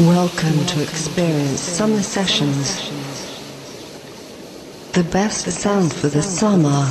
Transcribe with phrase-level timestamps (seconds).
[0.00, 2.88] Welcome to Experience Summer Sessions.
[4.92, 6.88] The best sound for the summer.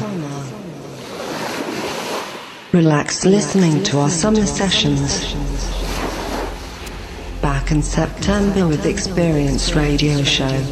[2.71, 5.33] Relax listening to our summer sessions.
[7.41, 10.63] Back in September with Experience Radio Show.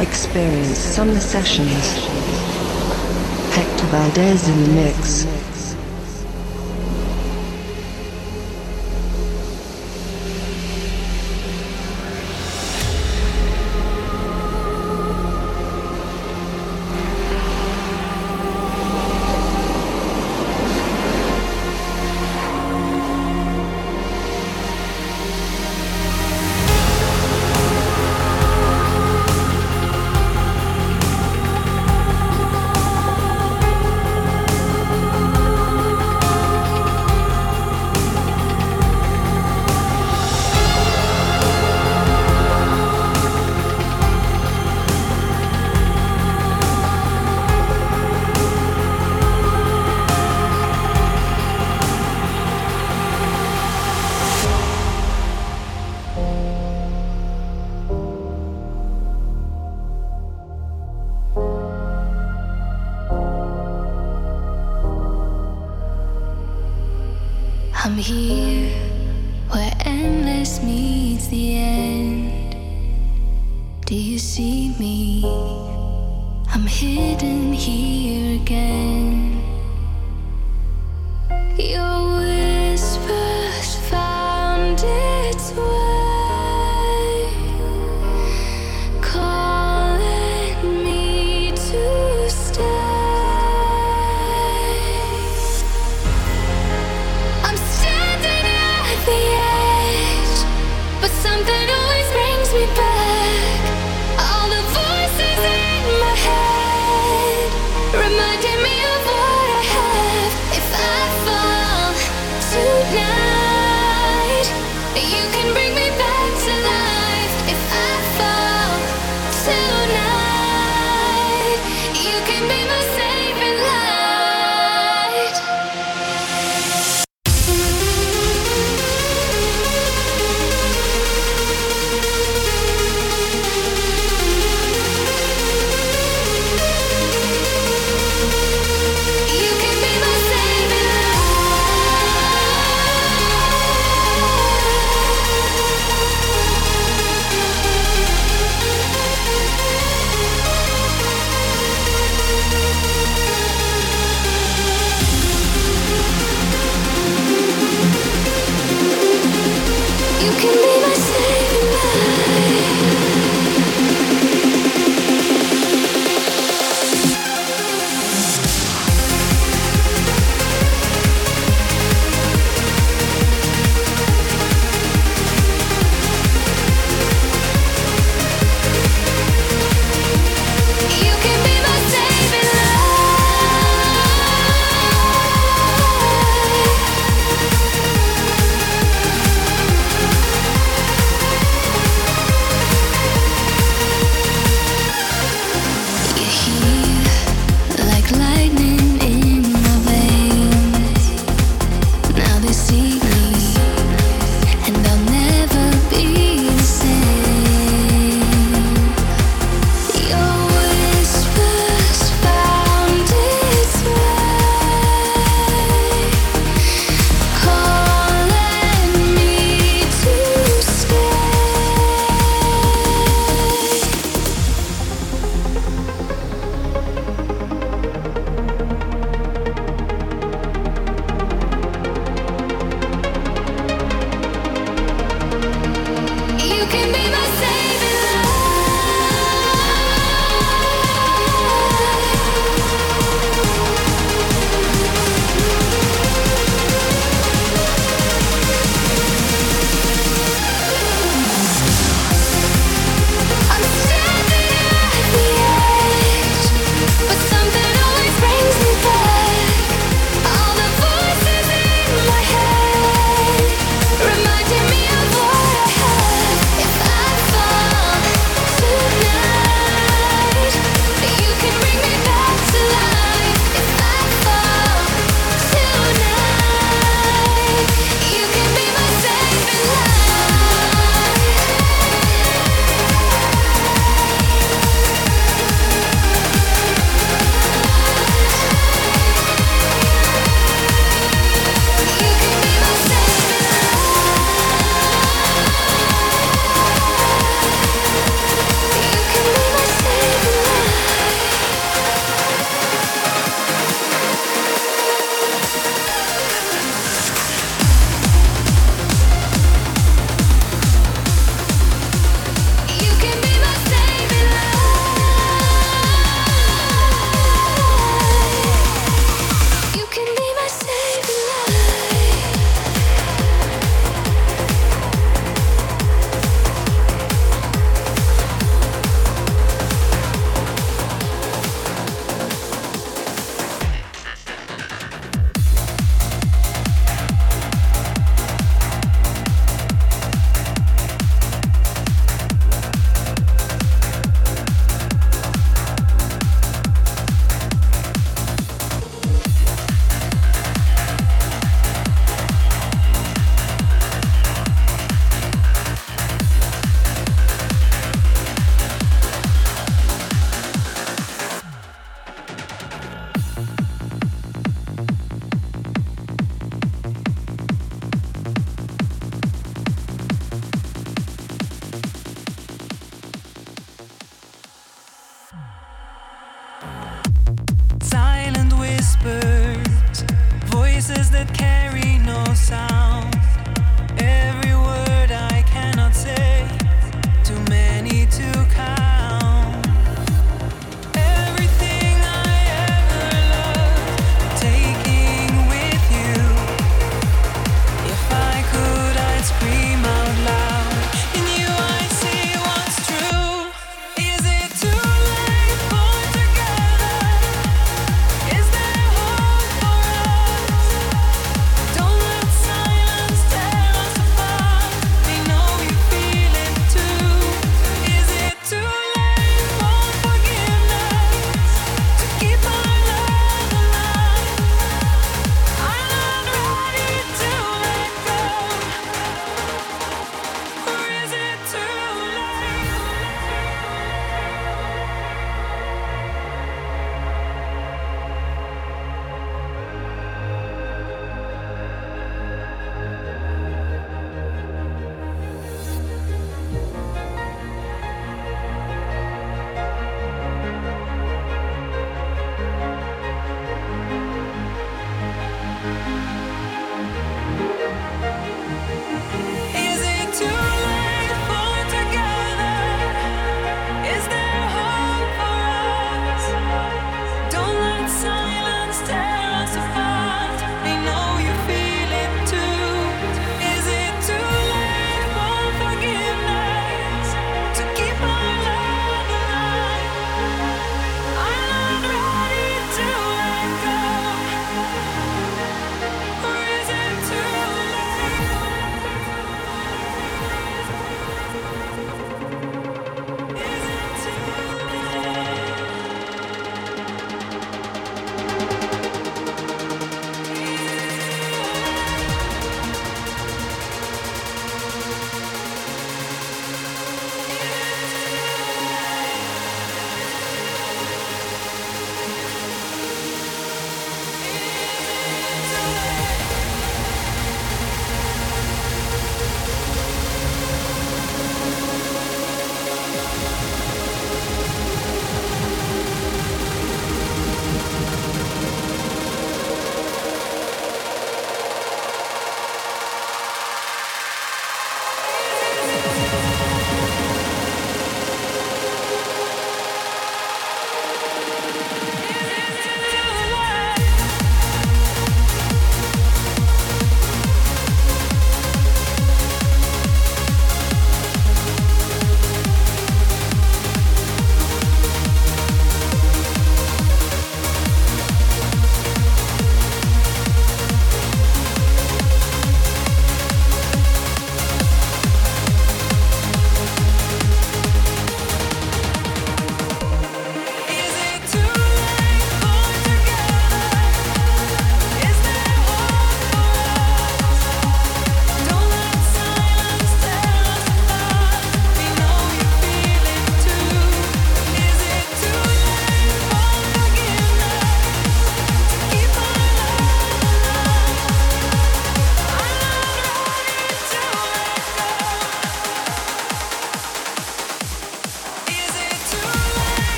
[0.00, 2.06] Experience Summer Sessions.
[3.56, 5.37] Hector Valdes in the mix.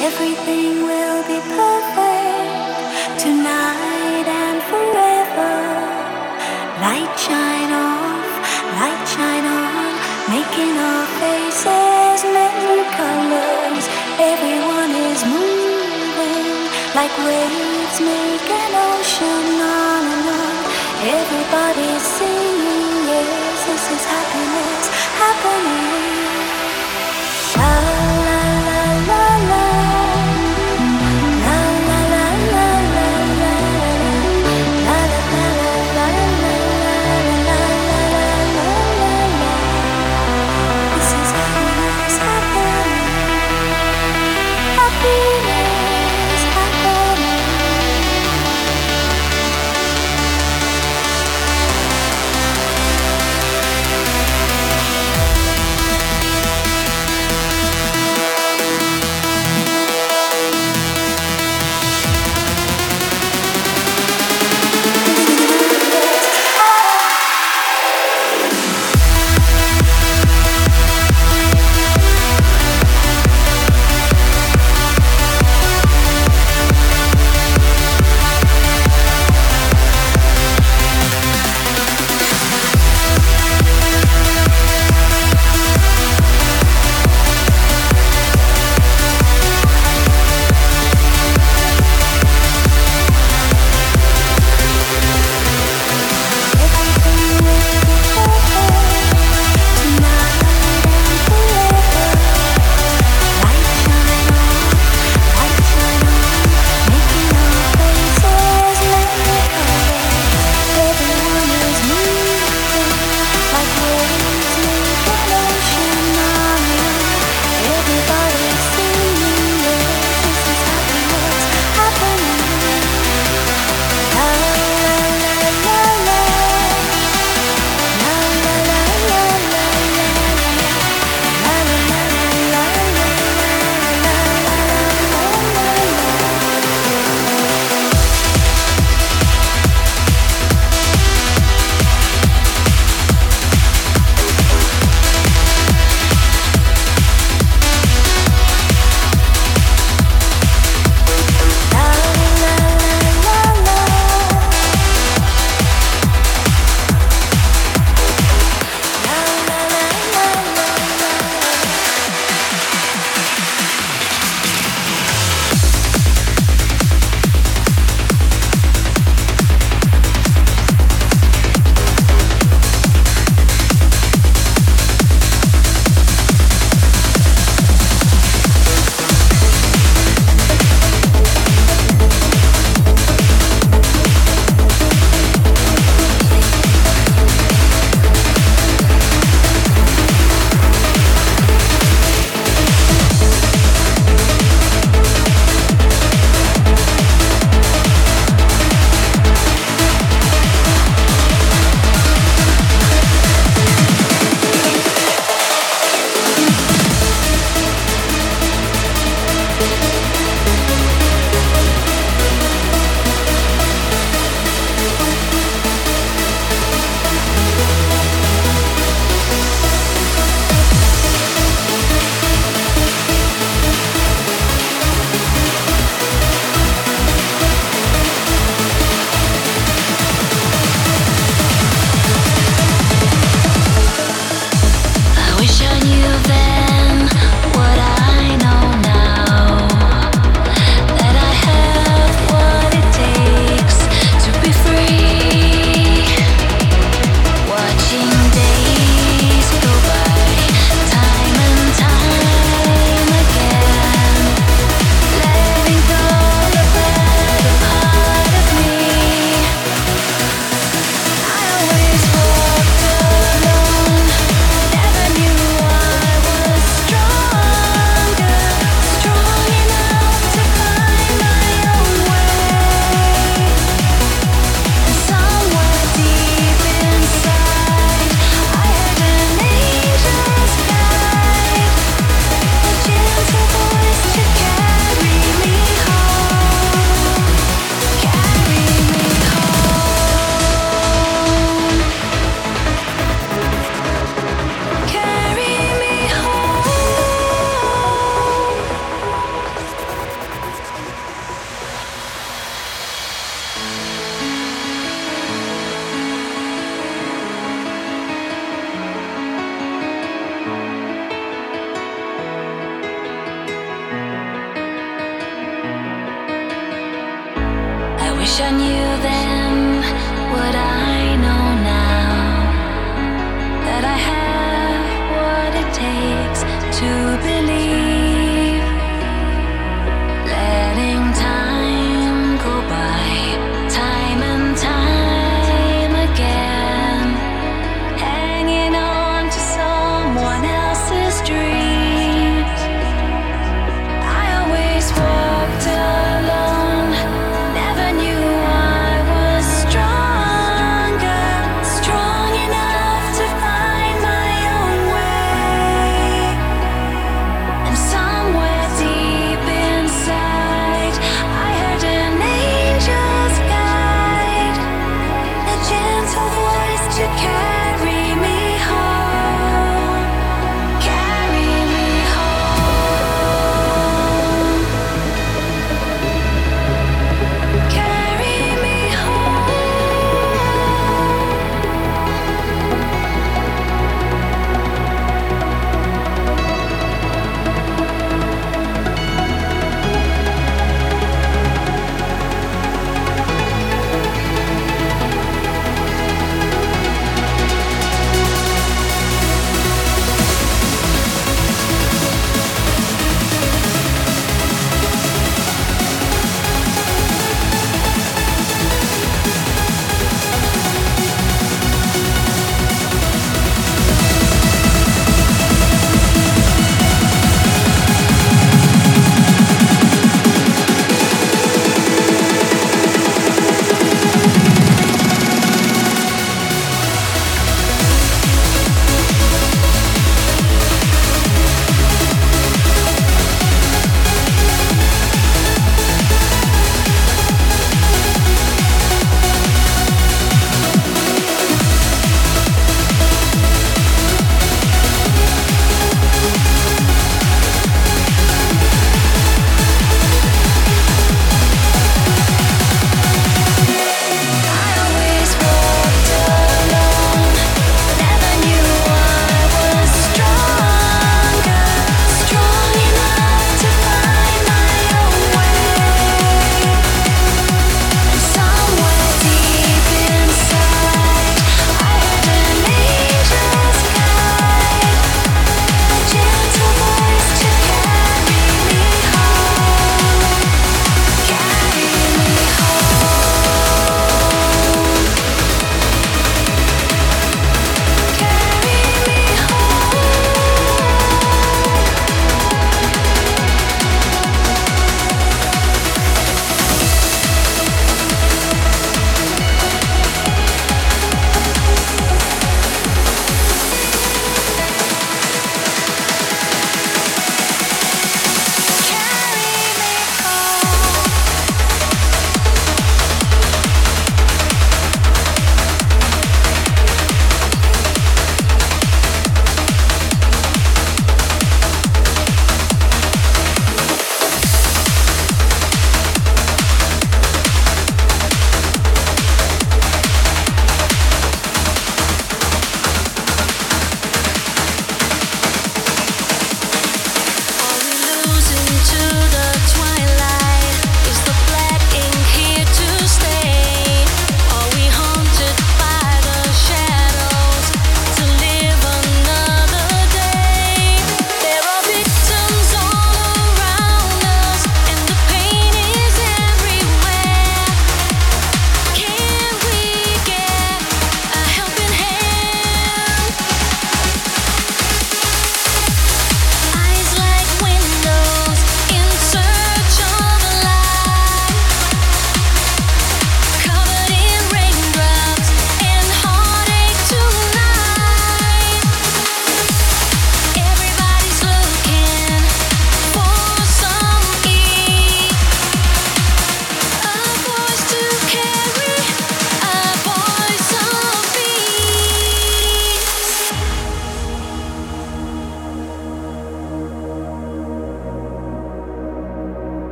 [0.00, 3.87] everything will be perfect tonight.